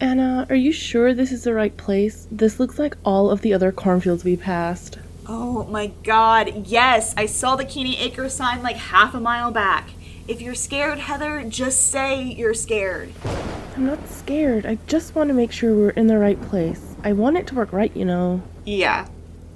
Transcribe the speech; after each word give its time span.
Anna, 0.00 0.46
are 0.50 0.56
you 0.56 0.72
sure 0.72 1.14
this 1.14 1.30
is 1.32 1.44
the 1.44 1.54
right 1.54 1.76
place? 1.76 2.26
This 2.30 2.58
looks 2.58 2.78
like 2.78 2.96
all 3.04 3.30
of 3.30 3.42
the 3.42 3.54
other 3.54 3.70
cornfields 3.70 4.24
we 4.24 4.36
passed. 4.36 4.98
Oh 5.26 5.64
my 5.64 5.86
god, 6.02 6.66
yes! 6.66 7.14
I 7.16 7.26
saw 7.26 7.56
the 7.56 7.64
Keeney 7.64 7.96
Acre 7.98 8.28
sign 8.28 8.62
like 8.62 8.76
half 8.76 9.14
a 9.14 9.20
mile 9.20 9.50
back. 9.50 9.90
If 10.26 10.42
you're 10.42 10.54
scared, 10.54 10.98
Heather, 10.98 11.44
just 11.48 11.90
say 11.90 12.22
you're 12.22 12.54
scared. 12.54 13.12
I'm 13.76 13.86
not 13.86 14.08
scared. 14.08 14.66
I 14.66 14.78
just 14.86 15.14
want 15.14 15.28
to 15.28 15.34
make 15.34 15.52
sure 15.52 15.74
we're 15.74 15.90
in 15.90 16.06
the 16.06 16.18
right 16.18 16.40
place. 16.42 16.94
I 17.02 17.12
want 17.12 17.36
it 17.36 17.46
to 17.48 17.54
work 17.54 17.72
right, 17.72 17.94
you 17.96 18.04
know. 18.04 18.42
Yeah, 18.64 19.08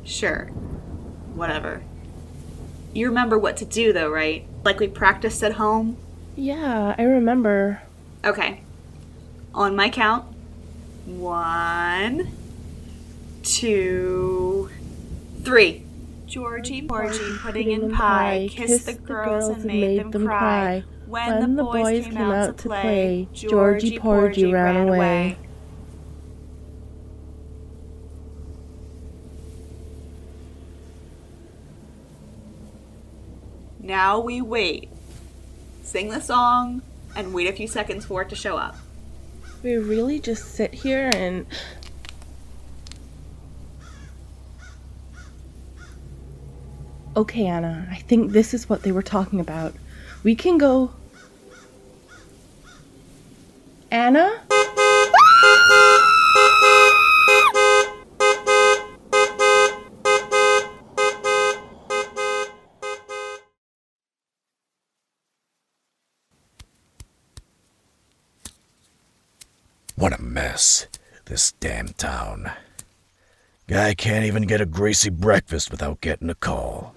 sure. 0.05 0.47
Whatever. 1.35 1.83
You 2.95 3.09
remember 3.09 3.39
what 3.39 3.57
to 3.59 3.65
do, 3.65 3.93
though, 3.93 4.11
right? 4.11 4.47
Like 4.65 4.81
we 4.81 4.89
practiced 4.89 5.43
at 5.43 5.55
home? 5.55 5.97
Yeah, 6.37 6.95
I 6.97 7.03
remember. 7.03 7.83
Okay. 8.25 8.63
On 9.55 9.77
my 9.77 9.89
count. 9.89 10.27
One, 11.09 12.29
two, 13.43 14.69
three. 15.43 15.85
Georgie 16.27 16.83
Porgy 16.83 17.39
pudding 17.39 17.73
and 17.73 17.95
pie 17.95 18.49
kissed 18.51 18.85
the 18.85 18.93
girls 18.93 19.49
and 19.49 19.65
made 19.65 20.13
them 20.13 20.27
cry. 20.27 20.85
When 21.07 21.57
the 21.57 21.65
boys 21.65 22.05
came 22.05 22.19
out 22.19 22.59
to 22.59 22.69
play, 22.69 23.29
Georgie 23.33 23.99
Porgy 23.99 24.53
ran 24.53 24.89
away. 24.89 25.39
Now 33.81 34.21
we 34.21 34.43
wait. 34.43 34.91
Sing 35.83 36.11
the 36.11 36.21
song 36.21 36.83
and 37.17 37.33
wait 37.33 37.49
a 37.49 37.55
few 37.55 37.67
seconds 37.67 38.05
for 38.05 38.21
it 38.21 38.29
to 38.29 38.37
show 38.37 38.59
up. 38.59 38.77
We 39.63 39.77
really 39.77 40.21
just 40.21 40.55
sit 40.55 40.73
here 40.73 41.11
and. 41.15 41.47
Okay, 47.17 47.47
Anna, 47.47 47.89
I 47.91 47.97
think 47.97 48.31
this 48.31 48.55
is 48.55 48.69
what 48.69 48.83
they 48.83 48.93
were 48.93 49.03
talking 49.03 49.41
about. 49.41 49.75
We 50.23 50.37
can 50.37 50.59
go. 50.59 50.93
Anna? 53.91 54.41
What 69.99 70.17
a 70.17 70.23
mess. 70.23 70.87
This 71.25 71.51
damn 71.59 71.89
town. 71.89 72.53
Guy 73.67 73.95
can't 73.95 74.25
even 74.25 74.45
get 74.45 74.61
a 74.61 74.65
greasy 74.65 75.11
breakfast 75.11 75.73
without 75.73 76.01
getting 76.01 76.31
a 76.31 76.37
call. 76.37 76.95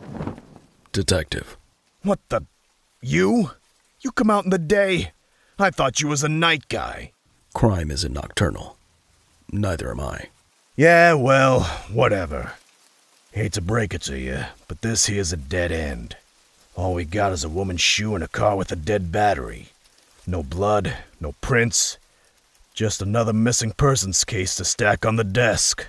Detective. 0.91 1.57
What 2.03 2.19
the? 2.29 2.45
You? 3.01 3.51
You 4.01 4.11
come 4.11 4.29
out 4.29 4.43
in 4.43 4.51
the 4.51 4.59
day? 4.59 5.13
I 5.57 5.71
thought 5.71 5.99
you 5.99 6.09
was 6.09 6.23
a 6.23 6.29
night 6.29 6.69
guy. 6.69 7.11
Crime 7.55 7.89
isn't 7.89 8.13
nocturnal. 8.13 8.77
Neither 9.51 9.89
am 9.89 9.99
I. 9.99 10.27
Yeah, 10.75 11.15
well, 11.15 11.61
whatever. 11.91 12.53
Hate 13.31 13.53
to 13.53 13.61
break 13.61 13.95
it 13.95 14.03
to 14.03 14.19
you, 14.19 14.43
but 14.67 14.83
this 14.83 15.07
here's 15.07 15.33
a 15.33 15.37
dead 15.37 15.71
end. 15.71 16.17
All 16.75 16.93
we 16.93 17.05
got 17.05 17.31
is 17.31 17.43
a 17.43 17.49
woman's 17.49 17.81
shoe 17.81 18.13
and 18.13 18.23
a 18.23 18.27
car 18.27 18.55
with 18.55 18.71
a 18.71 18.75
dead 18.75 19.11
battery. 19.11 19.69
No 20.27 20.43
blood, 20.43 20.97
no 21.19 21.33
prints, 21.41 21.97
just 22.73 23.01
another 23.01 23.33
missing 23.33 23.71
persons 23.71 24.23
case 24.23 24.55
to 24.55 24.65
stack 24.65 25.05
on 25.05 25.15
the 25.15 25.23
desk. 25.23 25.85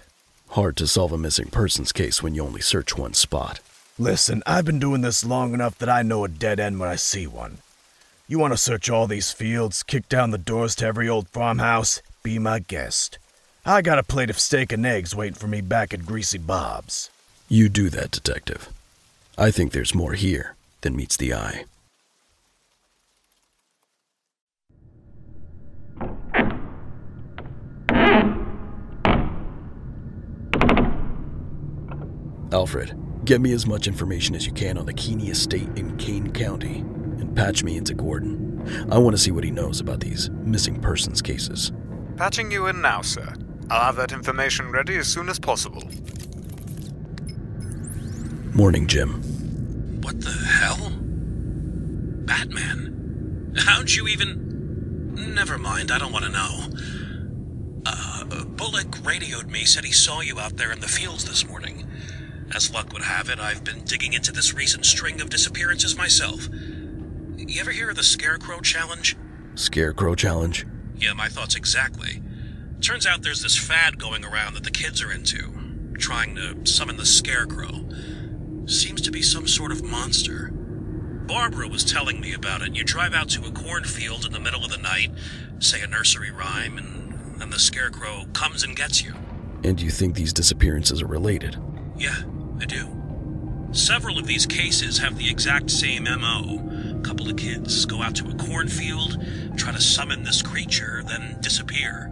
Hard 0.50 0.76
to 0.76 0.86
solve 0.86 1.12
a 1.12 1.18
missing 1.18 1.48
persons 1.48 1.92
case 1.92 2.22
when 2.22 2.34
you 2.34 2.42
only 2.42 2.60
search 2.60 2.96
one 2.96 3.14
spot. 3.14 3.60
Listen, 3.98 4.42
I've 4.46 4.64
been 4.64 4.78
doing 4.78 5.00
this 5.00 5.24
long 5.24 5.54
enough 5.54 5.78
that 5.78 5.88
I 5.88 6.02
know 6.02 6.24
a 6.24 6.28
dead 6.28 6.58
end 6.58 6.80
when 6.80 6.88
I 6.88 6.96
see 6.96 7.26
one. 7.26 7.58
You 8.28 8.38
want 8.38 8.52
to 8.52 8.58
search 8.58 8.90
all 8.90 9.06
these 9.06 9.30
fields, 9.30 9.82
kick 9.82 10.08
down 10.08 10.30
the 10.30 10.38
doors 10.38 10.74
to 10.76 10.86
every 10.86 11.08
old 11.08 11.28
farmhouse? 11.28 12.02
Be 12.22 12.38
my 12.38 12.58
guest. 12.58 13.18
I 13.64 13.82
got 13.82 13.98
a 13.98 14.02
plate 14.02 14.30
of 14.30 14.38
steak 14.38 14.72
and 14.72 14.84
eggs 14.84 15.14
waiting 15.14 15.34
for 15.34 15.46
me 15.46 15.60
back 15.60 15.94
at 15.94 16.06
Greasy 16.06 16.38
Bob's. 16.38 17.10
You 17.48 17.68
do 17.68 17.90
that, 17.90 18.10
Detective. 18.10 18.68
I 19.38 19.50
think 19.50 19.72
there's 19.72 19.94
more 19.94 20.14
here 20.14 20.56
than 20.80 20.96
meets 20.96 21.16
the 21.16 21.32
eye. 21.34 21.64
Alfred, 32.52 32.94
get 33.24 33.40
me 33.40 33.52
as 33.52 33.66
much 33.66 33.86
information 33.86 34.34
as 34.34 34.44
you 34.44 34.52
can 34.52 34.76
on 34.76 34.84
the 34.84 34.92
Keeney 34.92 35.30
estate 35.30 35.68
in 35.74 35.96
Kane 35.96 36.30
County 36.32 36.78
and 36.78 37.34
patch 37.34 37.64
me 37.64 37.78
into 37.78 37.94
Gordon. 37.94 38.88
I 38.92 38.98
want 38.98 39.16
to 39.16 39.22
see 39.22 39.30
what 39.30 39.42
he 39.42 39.50
knows 39.50 39.80
about 39.80 40.00
these 40.00 40.28
missing 40.30 40.78
persons 40.78 41.22
cases. 41.22 41.72
Patching 42.16 42.50
you 42.50 42.66
in 42.66 42.82
now, 42.82 43.00
sir. 43.00 43.32
I'll 43.70 43.86
have 43.86 43.96
that 43.96 44.12
information 44.12 44.70
ready 44.70 44.96
as 44.96 45.08
soon 45.08 45.30
as 45.30 45.38
possible. 45.38 45.82
Morning, 48.54 48.86
Jim. 48.86 49.22
What 50.02 50.20
the 50.20 50.30
hell? 50.30 50.92
Batman? 52.26 53.54
How'd 53.56 53.90
you 53.90 54.08
even. 54.08 55.14
Never 55.34 55.56
mind, 55.56 55.90
I 55.90 55.98
don't 55.98 56.12
want 56.12 56.26
to 56.26 56.30
know. 56.30 56.68
Uh, 57.86 58.44
Bullock 58.44 59.02
radioed 59.04 59.50
me, 59.50 59.64
said 59.64 59.84
he 59.84 59.92
saw 59.92 60.20
you 60.20 60.38
out 60.38 60.58
there 60.58 60.70
in 60.70 60.80
the 60.80 60.88
fields 60.88 61.24
this 61.24 61.48
morning. 61.48 61.86
As 62.54 62.72
luck 62.72 62.92
would 62.92 63.02
have 63.02 63.30
it, 63.30 63.40
I've 63.40 63.64
been 63.64 63.82
digging 63.84 64.12
into 64.12 64.30
this 64.30 64.52
recent 64.52 64.84
string 64.84 65.20
of 65.22 65.30
disappearances 65.30 65.96
myself. 65.96 66.48
You 67.36 67.60
ever 67.60 67.70
hear 67.70 67.90
of 67.90 67.96
the 67.96 68.02
Scarecrow 68.02 68.60
Challenge? 68.60 69.16
Scarecrow 69.54 70.14
Challenge? 70.14 70.66
Yeah, 70.96 71.14
my 71.14 71.28
thoughts 71.28 71.56
exactly. 71.56 72.22
Turns 72.82 73.06
out 73.06 73.22
there's 73.22 73.42
this 73.42 73.56
fad 73.56 73.98
going 73.98 74.24
around 74.24 74.54
that 74.54 74.64
the 74.64 74.70
kids 74.70 75.02
are 75.02 75.10
into, 75.10 75.94
trying 75.98 76.34
to 76.34 76.66
summon 76.66 76.98
the 76.98 77.06
Scarecrow. 77.06 77.88
Seems 78.66 79.00
to 79.02 79.10
be 79.10 79.22
some 79.22 79.48
sort 79.48 79.72
of 79.72 79.82
monster. 79.82 80.50
Barbara 80.52 81.68
was 81.68 81.84
telling 81.84 82.20
me 82.20 82.34
about 82.34 82.60
it. 82.60 82.76
You 82.76 82.84
drive 82.84 83.14
out 83.14 83.30
to 83.30 83.46
a 83.46 83.50
cornfield 83.50 84.26
in 84.26 84.32
the 84.32 84.40
middle 84.40 84.64
of 84.64 84.70
the 84.70 84.78
night, 84.78 85.10
say 85.58 85.80
a 85.80 85.86
nursery 85.86 86.30
rhyme, 86.30 86.76
and 86.76 87.40
then 87.40 87.48
the 87.48 87.58
Scarecrow 87.58 88.26
comes 88.34 88.62
and 88.62 88.76
gets 88.76 89.02
you. 89.02 89.14
And 89.64 89.80
you 89.80 89.90
think 89.90 90.16
these 90.16 90.32
disappearances 90.32 91.00
are 91.00 91.06
related? 91.06 91.56
Yeah, 91.96 92.22
I 92.60 92.64
do. 92.64 92.88
Several 93.72 94.18
of 94.18 94.26
these 94.26 94.44
cases 94.46 94.98
have 94.98 95.16
the 95.16 95.30
exact 95.30 95.70
same 95.70 96.04
MO. 96.04 96.98
A 96.98 97.02
couple 97.02 97.28
of 97.28 97.36
kids 97.36 97.86
go 97.86 98.02
out 98.02 98.14
to 98.16 98.28
a 98.28 98.34
cornfield, 98.34 99.24
try 99.56 99.72
to 99.72 99.80
summon 99.80 100.24
this 100.24 100.42
creature, 100.42 101.02
then 101.06 101.38
disappear. 101.40 102.10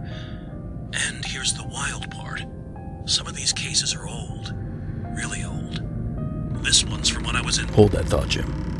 And 0.93 1.23
here's 1.23 1.53
the 1.53 1.67
wild 1.67 2.09
part 2.09 2.43
some 3.05 3.27
of 3.27 3.35
these 3.35 3.51
cases 3.51 3.95
are 3.95 4.07
old. 4.07 4.53
Really 5.15 5.43
old. 5.43 5.81
This 6.63 6.83
one's 6.85 7.09
from 7.09 7.23
when 7.23 7.35
I 7.35 7.41
was 7.41 7.57
in. 7.57 7.67
Hold 7.69 7.91
that 7.91 8.05
thought, 8.05 8.29
Jim. 8.29 8.70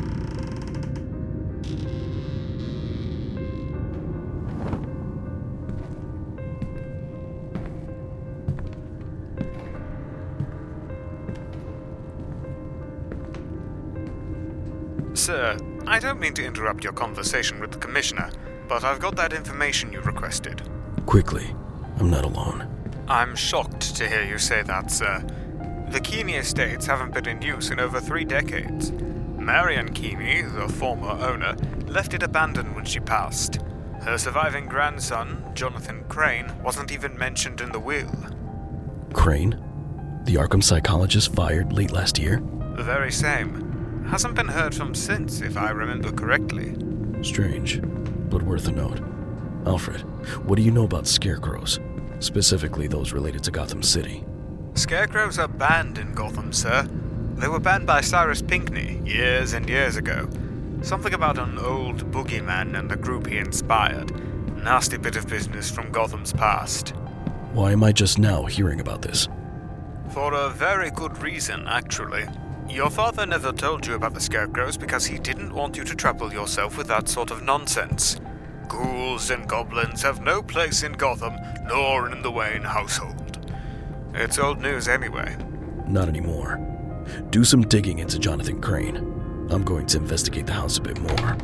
I 15.92 15.98
don't 15.98 16.18
mean 16.18 16.32
to 16.34 16.44
interrupt 16.46 16.84
your 16.84 16.94
conversation 16.94 17.60
with 17.60 17.70
the 17.70 17.76
Commissioner, 17.76 18.30
but 18.66 18.82
I've 18.82 18.98
got 18.98 19.14
that 19.16 19.34
information 19.34 19.92
you 19.92 20.00
requested. 20.00 20.62
Quickly. 21.04 21.54
I'm 21.98 22.08
not 22.08 22.24
alone. 22.24 22.66
I'm 23.08 23.36
shocked 23.36 23.94
to 23.96 24.08
hear 24.08 24.24
you 24.24 24.38
say 24.38 24.62
that, 24.62 24.90
sir. 24.90 25.22
The 25.90 26.00
Keeney 26.00 26.36
estates 26.36 26.86
haven't 26.86 27.12
been 27.12 27.28
in 27.28 27.42
use 27.42 27.68
in 27.68 27.78
over 27.78 28.00
three 28.00 28.24
decades. 28.24 28.90
Marion 29.36 29.92
Keeney, 29.92 30.40
the 30.40 30.66
former 30.66 31.10
owner, 31.10 31.56
left 31.86 32.14
it 32.14 32.22
abandoned 32.22 32.74
when 32.74 32.86
she 32.86 32.98
passed. 32.98 33.58
Her 34.00 34.16
surviving 34.16 34.68
grandson, 34.68 35.44
Jonathan 35.52 36.04
Crane, 36.08 36.50
wasn't 36.62 36.90
even 36.90 37.18
mentioned 37.18 37.60
in 37.60 37.70
the 37.70 37.78
will. 37.78 38.10
Crane? 39.12 39.62
The 40.24 40.36
Arkham 40.36 40.64
psychologist 40.64 41.34
fired 41.34 41.74
late 41.74 41.92
last 41.92 42.18
year? 42.18 42.42
The 42.76 42.82
very 42.82 43.12
same. 43.12 43.71
Hasn't 44.06 44.34
been 44.34 44.48
heard 44.48 44.74
from 44.74 44.94
since, 44.94 45.40
if 45.40 45.56
I 45.56 45.70
remember 45.70 46.12
correctly. 46.12 46.76
Strange, 47.22 47.80
but 48.30 48.42
worth 48.42 48.68
a 48.68 48.72
note. 48.72 49.00
Alfred, 49.66 50.00
what 50.46 50.56
do 50.56 50.62
you 50.62 50.70
know 50.70 50.84
about 50.84 51.06
scarecrows? 51.06 51.80
Specifically 52.18 52.86
those 52.86 53.12
related 53.12 53.42
to 53.44 53.50
Gotham 53.50 53.82
City. 53.82 54.24
Scarecrows 54.74 55.38
are 55.38 55.48
banned 55.48 55.98
in 55.98 56.12
Gotham, 56.12 56.52
sir. 56.52 56.88
They 57.34 57.48
were 57.48 57.60
banned 57.60 57.86
by 57.86 58.00
Cyrus 58.00 58.42
Pinckney 58.42 59.00
years 59.04 59.52
and 59.52 59.68
years 59.68 59.96
ago. 59.96 60.28
Something 60.82 61.14
about 61.14 61.38
an 61.38 61.58
old 61.58 62.10
boogeyman 62.10 62.78
and 62.78 62.90
the 62.90 62.96
group 62.96 63.26
he 63.26 63.38
inspired. 63.38 64.10
Nasty 64.62 64.96
bit 64.96 65.16
of 65.16 65.28
business 65.28 65.70
from 65.70 65.90
Gotham's 65.90 66.32
past. 66.32 66.90
Why 67.52 67.72
am 67.72 67.84
I 67.84 67.92
just 67.92 68.18
now 68.18 68.44
hearing 68.44 68.80
about 68.80 69.02
this? 69.02 69.28
For 70.10 70.32
a 70.34 70.50
very 70.50 70.90
good 70.90 71.22
reason, 71.22 71.66
actually. 71.66 72.24
Your 72.72 72.88
father 72.88 73.26
never 73.26 73.52
told 73.52 73.86
you 73.86 73.96
about 73.96 74.14
the 74.14 74.20
scarecrows 74.20 74.78
because 74.78 75.04
he 75.04 75.18
didn't 75.18 75.52
want 75.52 75.76
you 75.76 75.84
to 75.84 75.94
trouble 75.94 76.32
yourself 76.32 76.78
with 76.78 76.86
that 76.86 77.06
sort 77.06 77.30
of 77.30 77.42
nonsense. 77.42 78.18
Ghouls 78.66 79.30
and 79.30 79.46
goblins 79.46 80.00
have 80.00 80.22
no 80.22 80.42
place 80.42 80.82
in 80.82 80.92
Gotham, 80.92 81.34
nor 81.66 82.10
in 82.10 82.22
the 82.22 82.30
Wayne 82.30 82.62
household. 82.62 83.46
It's 84.14 84.38
old 84.38 84.62
news 84.62 84.88
anyway. 84.88 85.36
Not 85.86 86.08
anymore. 86.08 86.58
Do 87.28 87.44
some 87.44 87.60
digging 87.60 87.98
into 87.98 88.18
Jonathan 88.18 88.58
Crane. 88.58 88.96
I'm 89.50 89.64
going 89.64 89.84
to 89.88 89.98
investigate 89.98 90.46
the 90.46 90.54
house 90.54 90.78
a 90.78 90.80
bit 90.80 90.98
more. 90.98 91.36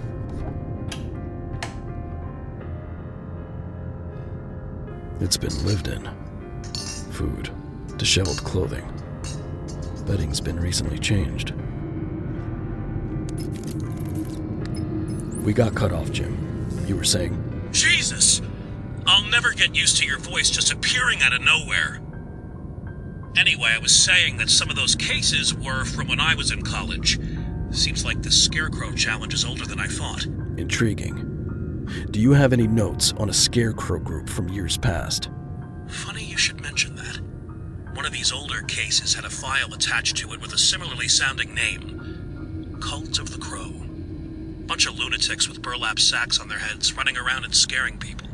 It's 5.21 5.37
been 5.37 5.67
lived 5.67 5.89
in. 5.89 6.09
Food, 7.13 7.51
disheveled 7.99 8.43
clothing. 8.45 8.91
Bedding's 10.09 10.41
been 10.41 10.59
recently 10.59 10.99
changed. 10.99 11.53
We 15.45 15.53
got 15.53 15.75
cut 15.75 15.93
off, 15.93 16.11
Jim. 16.11 16.67
You 16.87 16.97
were 16.97 17.05
saying? 17.05 17.69
Jesus! 17.73 18.41
I'll 19.07 19.25
never 19.25 19.53
get 19.53 19.77
used 19.77 19.99
to 19.99 20.07
your 20.07 20.19
voice 20.19 20.49
just 20.49 20.73
appearing 20.73 21.21
out 21.23 21.35
of 21.35 21.43
nowhere. 21.43 22.01
Anyway, 23.37 23.69
I 23.71 23.79
was 23.79 23.95
saying 23.95 24.39
that 24.39 24.49
some 24.49 24.71
of 24.71 24.77
those 24.77 24.95
cases 24.95 25.55
were 25.55 25.85
from 25.85 26.09
when 26.09 26.21
I 26.21 26.35
was 26.35 26.53
in 26.53 26.63
college. 26.63 27.21
Seems 27.71 28.03
like 28.03 28.23
the 28.23 28.31
Scarecrow 28.31 28.93
challenge 28.93 29.35
is 29.35 29.45
older 29.45 29.67
than 29.67 29.79
I 29.79 29.87
thought. 29.89 30.25
Intriguing. 30.57 31.87
Do 32.11 32.19
you 32.19 32.33
have 32.33 32.55
any 32.55 32.67
notes 32.67 33.13
on 33.19 33.29
a 33.29 33.35
Scarecrow 33.35 33.99
group 33.99 34.31
from 34.31 34.49
years 34.49 34.79
past? 34.79 35.29
Funny 35.87 36.25
you 36.25 36.39
should 36.39 36.63
mention 36.63 36.95
that. 36.97 36.98
One 37.99 38.07
of 38.07 38.13
these 38.13 38.31
older 38.31 38.63
cases 38.63 39.15
had 39.15 39.25
a 39.25 39.29
file 39.29 39.75
attached 39.75 40.19
to 40.19 40.33
it 40.33 40.41
with 40.41 40.53
a 40.53 40.59
similarly 40.59 41.09
sounding 41.09 41.53
name 41.53 42.79
Cult 42.81 43.19
of 43.19 43.33
the 43.33 43.39
Crow. 43.39 43.73
Bunch 44.69 44.87
of 44.87 44.97
lunatics 44.97 45.49
with 45.49 45.63
burlap 45.63 45.99
sacks 45.99 46.39
on 46.39 46.47
their 46.47 46.61
heads 46.61 46.97
running 46.97 47.17
around 47.17 47.45
and 47.45 47.53
scaring 47.53 47.99
people. 47.99 48.29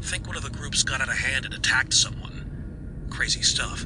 Think 0.00 0.26
one 0.26 0.34
of 0.34 0.42
the 0.42 0.48
groups 0.48 0.82
got 0.82 1.02
out 1.02 1.10
of 1.10 1.18
hand 1.18 1.44
and 1.44 1.52
attacked 1.52 1.92
someone. 1.92 3.06
Crazy 3.10 3.42
stuff. 3.42 3.84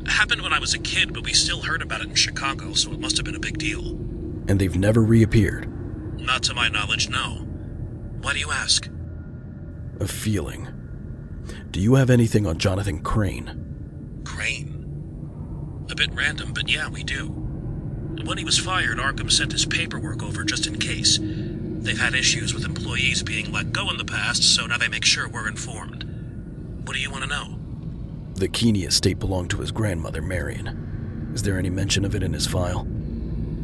It 0.00 0.08
happened 0.08 0.42
when 0.42 0.52
I 0.52 0.58
was 0.58 0.74
a 0.74 0.80
kid, 0.80 1.14
but 1.14 1.22
we 1.22 1.32
still 1.32 1.62
heard 1.62 1.80
about 1.80 2.00
it 2.00 2.08
in 2.08 2.16
Chicago, 2.16 2.72
so 2.72 2.90
it 2.90 2.98
must 2.98 3.16
have 3.18 3.24
been 3.26 3.36
a 3.36 3.38
big 3.38 3.58
deal. 3.58 3.90
And 4.48 4.58
they've 4.58 4.76
never 4.76 5.02
reappeared? 5.02 5.70
Not 6.20 6.42
to 6.42 6.54
my 6.54 6.66
knowledge, 6.66 7.08
no. 7.08 7.46
Why 8.22 8.32
do 8.32 8.40
you 8.40 8.50
ask? 8.50 8.90
A 10.00 10.08
feeling. 10.08 10.66
Do 11.70 11.78
you 11.78 11.94
have 11.94 12.10
anything 12.10 12.44
on 12.44 12.58
Jonathan 12.58 12.98
Crane? 12.98 13.65
Crane? 14.26 15.86
A 15.88 15.94
bit 15.94 16.12
random, 16.12 16.52
but 16.52 16.68
yeah, 16.68 16.88
we 16.88 17.04
do. 17.04 17.28
When 18.24 18.38
he 18.38 18.44
was 18.44 18.58
fired, 18.58 18.98
Arkham 18.98 19.30
sent 19.30 19.52
his 19.52 19.64
paperwork 19.64 20.22
over 20.22 20.42
just 20.42 20.66
in 20.66 20.78
case. 20.78 21.18
They've 21.22 21.98
had 21.98 22.14
issues 22.14 22.52
with 22.52 22.64
employees 22.64 23.22
being 23.22 23.52
let 23.52 23.72
go 23.72 23.88
in 23.88 23.96
the 23.96 24.04
past, 24.04 24.42
so 24.42 24.66
now 24.66 24.78
they 24.78 24.88
make 24.88 25.04
sure 25.04 25.28
we're 25.28 25.46
informed. 25.48 26.02
What 26.84 26.94
do 26.94 27.00
you 27.00 27.10
want 27.10 27.22
to 27.22 27.28
know? 27.28 27.56
The 28.34 28.48
Keeney 28.48 28.82
estate 28.82 29.20
belonged 29.20 29.50
to 29.50 29.60
his 29.60 29.70
grandmother, 29.70 30.20
Marion. 30.20 31.30
Is 31.32 31.44
there 31.44 31.56
any 31.56 31.70
mention 31.70 32.04
of 32.04 32.16
it 32.16 32.24
in 32.24 32.32
his 32.32 32.48
file? 32.48 32.86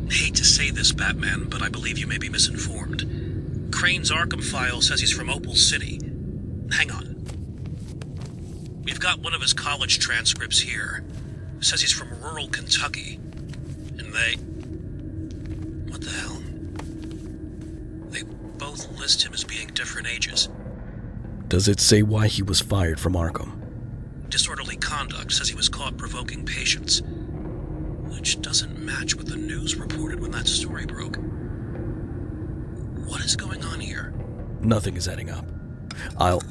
Hate 0.08 0.36
to 0.36 0.44
say 0.44 0.70
this, 0.70 0.92
Batman, 0.92 1.48
but 1.48 1.60
I 1.60 1.68
believe 1.68 1.98
you 1.98 2.06
may 2.06 2.18
be 2.18 2.28
misinformed. 2.28 3.72
Crane's 3.74 4.12
Arkham 4.12 4.44
file 4.44 4.80
says 4.80 5.00
he's 5.00 5.12
from 5.12 5.28
Opal 5.28 5.56
City. 5.56 5.98
Hang 6.70 6.92
on. 6.92 7.12
We've 8.84 9.00
got 9.00 9.20
one 9.20 9.34
of 9.34 9.40
his 9.40 9.52
college 9.52 9.98
transcripts 9.98 10.60
here. 10.60 11.04
says 11.60 11.80
he's 11.80 11.92
from 11.92 12.10
rural 12.20 12.48
Kentucky. 12.48 13.16
And 13.98 14.12
they. 14.12 14.34
What 15.90 16.00
the 16.00 16.10
hell? 16.10 16.42
They 18.10 18.22
both 18.58 18.98
list 18.98 19.24
him 19.24 19.32
as 19.32 19.44
being 19.44 19.68
different 19.68 20.08
ages. 20.08 20.48
Does 21.48 21.68
it 21.68 21.80
say 21.80 22.02
why 22.02 22.28
he 22.28 22.42
was 22.42 22.60
fired 22.60 22.98
from 22.98 23.14
Arkham? 23.14 23.62
disorderly 24.32 24.76
conduct 24.76 25.30
says 25.30 25.50
he 25.50 25.54
was 25.54 25.68
caught 25.68 25.98
provoking 25.98 26.44
patients. 26.44 27.02
Which 27.02 28.40
doesn't 28.40 28.78
match 28.78 29.14
what 29.14 29.26
the 29.26 29.36
news 29.36 29.76
reported 29.76 30.20
when 30.20 30.30
that 30.30 30.48
story 30.48 30.86
broke. 30.86 31.18
What 33.06 33.20
is 33.20 33.36
going 33.36 33.62
on 33.62 33.78
here? 33.78 34.14
Nothing 34.62 34.96
is 34.96 35.06
adding 35.06 35.28
up. 35.28 35.44
I'll. 36.18 36.42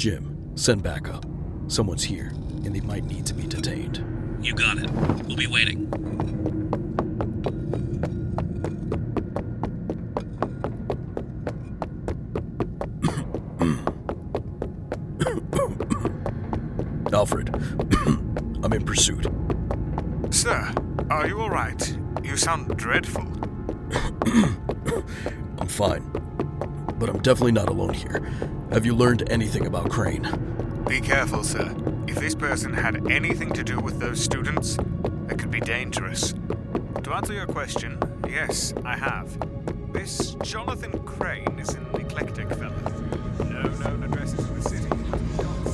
Jim, 0.00 0.56
send 0.56 0.82
backup. 0.82 1.26
Someone's 1.68 2.02
here, 2.02 2.32
and 2.64 2.74
they 2.74 2.80
might 2.80 3.04
need 3.04 3.26
to 3.26 3.34
be 3.34 3.46
detained. 3.46 4.02
You 4.40 4.54
got 4.54 4.78
it. 4.78 4.90
We'll 5.26 5.36
be 5.36 5.46
waiting. 5.46 5.92
Alfred, 17.12 17.54
I'm 18.64 18.72
in 18.72 18.86
pursuit. 18.86 19.26
Sir, 20.30 20.72
are 21.10 21.26
you 21.28 21.38
alright? 21.42 21.94
You 22.24 22.38
sound 22.38 22.74
dreadful. 22.78 23.20
I'm 25.58 25.68
fine. 25.68 26.10
But 26.98 27.10
I'm 27.10 27.20
definitely 27.20 27.52
not 27.52 27.68
alone 27.68 27.92
here. 27.92 28.22
Have 28.72 28.86
you 28.86 28.94
learned 28.94 29.28
anything 29.32 29.66
about 29.66 29.90
Crane? 29.90 30.84
Be 30.88 31.00
careful, 31.00 31.42
sir. 31.42 31.74
If 32.06 32.20
this 32.20 32.36
person 32.36 32.72
had 32.72 33.10
anything 33.10 33.52
to 33.54 33.64
do 33.64 33.80
with 33.80 33.98
those 33.98 34.22
students, 34.22 34.78
it 35.28 35.40
could 35.40 35.50
be 35.50 35.58
dangerous. 35.58 36.34
To 37.02 37.12
answer 37.12 37.32
your 37.32 37.46
question, 37.46 37.98
yes, 38.28 38.72
I 38.84 38.96
have. 38.96 39.36
This 39.92 40.36
Jonathan 40.44 40.96
Crane 41.00 41.58
is 41.58 41.70
an 41.70 41.84
eclectic 41.94 42.48
fellow. 42.48 42.76
No 43.40 43.62
known 43.62 44.04
addresses 44.04 44.38
in 44.38 44.54
the 44.54 44.62
city. 44.62 45.69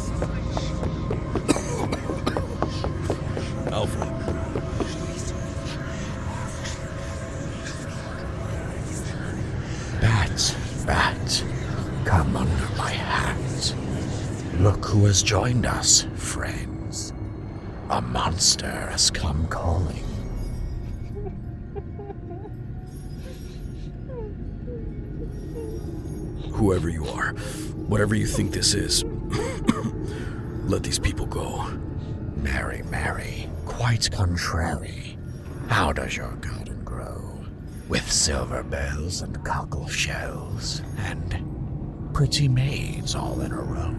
Who 14.97 15.05
has 15.05 15.23
joined 15.23 15.67
us, 15.67 16.07
friends. 16.15 17.13
A 17.91 18.01
monster 18.01 18.89
has 18.89 19.11
come 19.11 19.47
calling. 19.49 20.03
Whoever 26.51 26.89
you 26.89 27.05
are, 27.09 27.33
whatever 27.89 28.15
you 28.15 28.27
think 28.27 28.53
this 28.53 28.73
is, 28.73 29.05
let 30.65 30.83
these 30.83 30.99
people 30.99 31.27
go. 31.27 31.67
Mary, 32.37 32.83
Mary, 32.85 33.51
quite 33.67 34.11
contrary. 34.11 35.19
How 35.69 35.93
does 35.93 36.17
your 36.17 36.33
garden 36.37 36.83
grow? 36.87 37.45
With 37.87 38.11
silver 38.11 38.63
bells 38.63 39.21
and 39.21 39.45
cockle 39.45 39.89
shells, 39.89 40.81
and 40.97 42.15
pretty 42.15 42.49
maids 42.49 43.15
all 43.15 43.43
in 43.43 43.53
a 43.53 43.61
row. 43.61 43.95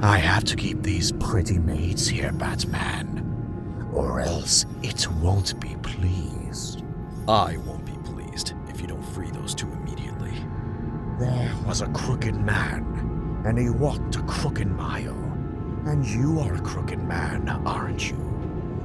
I 0.00 0.18
have 0.18 0.44
to 0.44 0.54
keep 0.54 0.84
these 0.84 1.10
pretty 1.10 1.58
maids 1.58 2.06
here, 2.06 2.30
Batman, 2.30 3.88
or 3.92 4.20
else 4.20 4.64
it 4.80 5.10
won't 5.14 5.60
be 5.60 5.74
pleased. 5.82 6.84
I 7.26 7.56
won't 7.66 7.84
be 7.84 7.98
pleased 8.04 8.54
if 8.68 8.80
you 8.80 8.86
don't 8.86 9.02
free 9.02 9.32
those 9.32 9.56
two 9.56 9.66
immediately. 9.72 10.34
There 11.18 11.52
was 11.66 11.80
a 11.80 11.88
crooked 11.88 12.36
man, 12.36 13.42
and 13.44 13.58
he 13.58 13.70
walked 13.70 14.14
a 14.14 14.22
crooked 14.22 14.68
mile. 14.68 15.18
And 15.86 16.06
you 16.06 16.38
are 16.40 16.54
a 16.54 16.60
crooked 16.60 17.02
man, 17.02 17.48
aren't 17.66 18.08
you? 18.08 18.18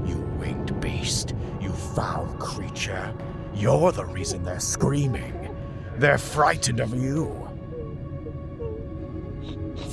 You 0.04 0.18
winged 0.40 0.82
beast, 0.82 1.36
you 1.62 1.70
foul 1.72 2.26
creature. 2.40 3.14
You're 3.54 3.92
the 3.92 4.06
reason 4.06 4.44
they're 4.44 4.60
screaming. 4.60 5.56
They're 5.98 6.18
frightened 6.18 6.80
of 6.80 6.96
you. 6.96 7.53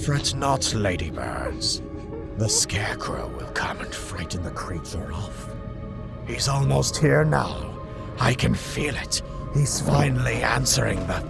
Fret 0.04 0.34
not, 0.34 0.74
ladybirds. 0.74 1.82
The 2.36 2.48
scarecrow 2.48 3.28
will 3.36 3.50
come 3.52 3.80
and 3.80 3.94
frighten 3.94 4.42
the 4.42 4.50
creature 4.50 5.12
off. 5.12 5.50
He's 6.26 6.48
almost 6.48 6.96
here 6.96 7.24
now. 7.24 7.78
I 8.18 8.34
can 8.34 8.54
feel 8.54 8.94
it. 8.94 9.22
He's 9.54 9.80
finally 9.80 10.42
answering 10.42 10.98
the 11.06 11.24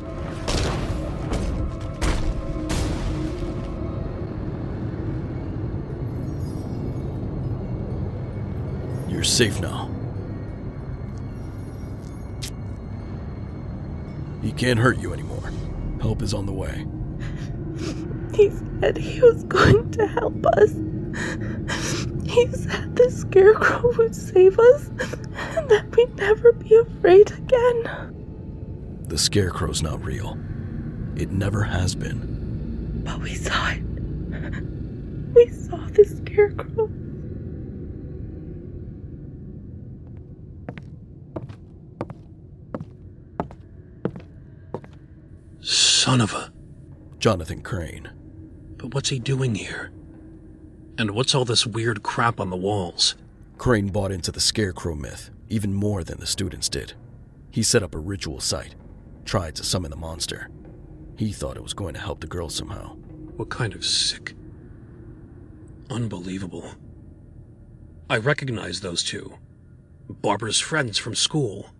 You're 9.09 9.25
safe 9.25 9.61
now. 9.61 9.90
He 14.40 14.52
can't 14.52 14.78
hurt 14.78 14.99
you 14.99 15.12
anymore. 15.12 15.52
Help 16.00 16.23
is 16.23 16.33
on 16.33 16.47
the 16.47 16.52
way. 16.52 16.87
He 18.40 18.49
said 18.80 18.97
he 18.97 19.20
was 19.20 19.44
going 19.44 19.90
to 19.90 20.06
help 20.06 20.47
us. 20.47 20.73
He 22.25 22.47
said 22.47 22.97
the 22.97 23.11
scarecrow 23.11 23.94
would 23.99 24.14
save 24.14 24.59
us 24.59 24.88
and 24.88 25.68
that 25.68 25.94
we'd 25.94 26.16
never 26.16 26.52
be 26.52 26.75
afraid 26.75 27.30
again. 27.32 29.04
The 29.09 29.18
scarecrow's 29.18 29.82
not 29.82 30.02
real. 30.02 30.38
It 31.16 31.30
never 31.30 31.64
has 31.64 31.94
been. 31.94 33.02
But 33.04 33.20
we 33.20 33.35
saw 33.35 33.73
it. 33.73 33.82
We 35.35 35.49
saw 35.49 35.76
the 35.88 36.04
scarecrow. 36.04 36.90
Son 45.61 46.23
of 46.23 46.32
a. 46.32 46.50
Jonathan 47.18 47.61
Crane. 47.61 48.09
But 48.80 48.94
what's 48.94 49.10
he 49.10 49.18
doing 49.18 49.54
here? 49.54 49.92
And 50.96 51.10
what's 51.10 51.34
all 51.34 51.44
this 51.44 51.66
weird 51.66 52.02
crap 52.02 52.40
on 52.40 52.49
the 52.49 52.56
walls? 52.56 53.14
Crane 53.58 53.88
bought 53.88 54.10
into 54.10 54.32
the 54.32 54.40
scarecrow 54.40 54.94
myth 54.94 55.30
even 55.50 55.75
more 55.75 56.02
than 56.02 56.18
the 56.18 56.26
students 56.26 56.70
did. 56.70 56.94
He 57.50 57.62
set 57.62 57.82
up 57.82 57.94
a 57.94 57.99
ritual 57.99 58.40
site, 58.40 58.76
tried 59.26 59.54
to 59.56 59.64
summon 59.64 59.90
the 59.90 59.96
monster. 59.99 60.49
He 61.18 61.30
thought 61.30 61.58
it 61.58 61.62
was 61.62 61.75
going 61.75 61.92
to 61.92 62.00
help 62.00 62.20
the 62.20 62.26
girls 62.26 62.54
somehow. 62.54 62.94
What 63.37 63.50
kind 63.50 63.75
of 63.75 63.84
sick. 63.84 64.34
Unbelievable. 65.90 66.72
I 68.08 68.16
recognize 68.16 68.80
those 68.80 69.02
two. 69.02 69.34
Barbara's 70.08 70.58
friends 70.58 70.96
from 70.96 71.14
school. 71.14 71.70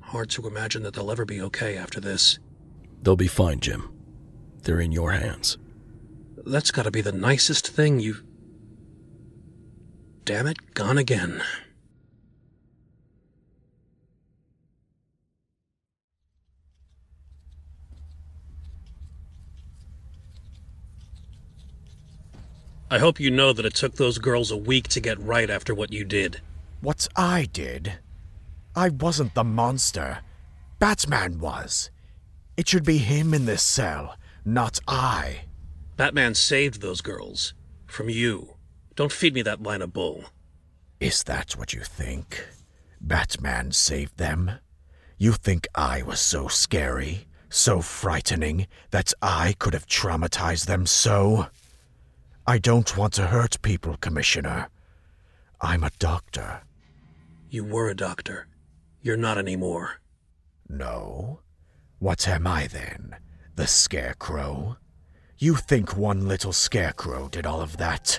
Hard 0.00 0.30
to 0.30 0.48
imagine 0.48 0.82
that 0.82 0.94
they'll 0.94 1.12
ever 1.12 1.24
be 1.24 1.40
okay 1.42 1.76
after 1.76 2.00
this. 2.00 2.40
They'll 3.02 3.14
be 3.14 3.28
fine, 3.28 3.60
Jim. 3.60 3.92
They're 4.62 4.80
in 4.80 4.90
your 4.90 5.12
hands. 5.12 5.56
That's 6.46 6.70
gotta 6.70 6.90
be 6.90 7.00
the 7.00 7.12
nicest 7.12 7.68
thing 7.68 8.00
you've. 8.00 8.22
Damn 10.24 10.46
it, 10.46 10.74
gone 10.74 10.98
again. 10.98 11.42
I 22.90 22.98
hope 22.98 23.18
you 23.18 23.30
know 23.30 23.54
that 23.54 23.64
it 23.64 23.74
took 23.74 23.94
those 23.94 24.18
girls 24.18 24.50
a 24.50 24.56
week 24.56 24.88
to 24.88 25.00
get 25.00 25.18
right 25.18 25.48
after 25.48 25.74
what 25.74 25.92
you 25.92 26.04
did. 26.04 26.40
What 26.82 27.08
I 27.16 27.48
did? 27.52 27.94
I 28.76 28.90
wasn't 28.90 29.34
the 29.34 29.44
monster. 29.44 30.18
Batman 30.78 31.38
was. 31.38 31.90
It 32.58 32.68
should 32.68 32.84
be 32.84 32.98
him 32.98 33.32
in 33.32 33.46
this 33.46 33.62
cell, 33.62 34.16
not 34.44 34.78
I. 34.86 35.44
Batman 35.96 36.34
saved 36.34 36.80
those 36.80 37.00
girls. 37.00 37.54
From 37.86 38.08
you. 38.08 38.56
Don't 38.96 39.12
feed 39.12 39.34
me 39.34 39.42
that 39.42 39.62
line 39.62 39.82
of 39.82 39.92
bull. 39.92 40.24
Is 41.00 41.22
that 41.24 41.52
what 41.52 41.72
you 41.72 41.80
think? 41.80 42.46
Batman 43.00 43.72
saved 43.72 44.16
them? 44.16 44.52
You 45.18 45.32
think 45.32 45.68
I 45.74 46.02
was 46.02 46.20
so 46.20 46.48
scary, 46.48 47.26
so 47.48 47.80
frightening, 47.80 48.66
that 48.90 49.12
I 49.22 49.54
could 49.58 49.74
have 49.74 49.86
traumatized 49.86 50.66
them 50.66 50.86
so? 50.86 51.46
I 52.46 52.58
don't 52.58 52.96
want 52.96 53.12
to 53.14 53.28
hurt 53.28 53.62
people, 53.62 53.96
Commissioner. 53.96 54.68
I'm 55.60 55.84
a 55.84 55.90
doctor. 55.98 56.62
You 57.48 57.64
were 57.64 57.88
a 57.88 57.94
doctor. 57.96 58.48
You're 59.00 59.16
not 59.16 59.38
anymore. 59.38 60.00
No? 60.68 61.40
What 62.00 62.26
am 62.26 62.46
I 62.46 62.66
then? 62.66 63.16
The 63.54 63.66
Scarecrow? 63.66 64.78
You 65.44 65.56
think 65.56 65.94
one 65.94 66.26
little 66.26 66.54
Scarecrow 66.54 67.28
did 67.28 67.44
all 67.44 67.60
of 67.60 67.76
that? 67.76 68.18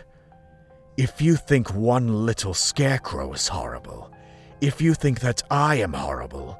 If 0.96 1.20
you 1.20 1.36
think 1.36 1.74
one 1.74 2.24
little 2.24 2.54
Scarecrow 2.54 3.34
is 3.34 3.48
horrible, 3.48 4.14
if 4.62 4.80
you 4.80 4.94
think 4.94 5.22
that 5.22 5.42
I 5.50 5.78
am 5.78 5.94
horrible, 5.94 6.56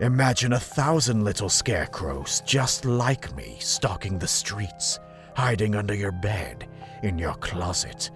imagine 0.00 0.52
a 0.52 0.60
thousand 0.60 1.24
little 1.24 1.48
Scarecrows 1.48 2.42
just 2.44 2.84
like 2.84 3.34
me 3.34 3.56
stalking 3.60 4.18
the 4.18 4.28
streets, 4.28 5.00
hiding 5.36 5.74
under 5.74 5.94
your 5.94 6.12
bed, 6.12 6.68
in 7.02 7.18
your 7.18 7.36
closet, 7.36 8.10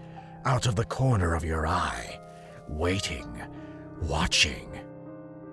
out 0.45 0.66
of 0.66 0.76
the 0.76 0.85
corner 0.85 1.35
of 1.35 1.42
your 1.42 1.66
eye, 1.66 2.21
waiting, 2.68 3.42
watching. 4.02 4.78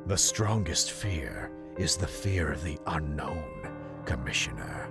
The 0.06 0.18
strongest 0.18 0.92
fear 0.92 1.50
is 1.78 1.96
the 1.96 2.08
fear 2.08 2.52
of 2.52 2.62
the 2.62 2.78
unknown, 2.88 3.70
Commissioner. 4.04 4.90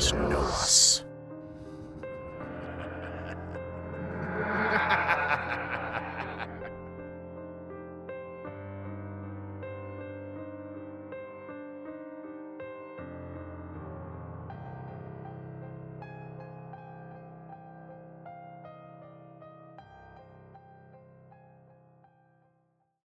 And 0.00 0.06
you 0.06 0.12
do 0.12 0.18
not 0.18 0.30
know 0.30 0.40
us. 0.40 1.09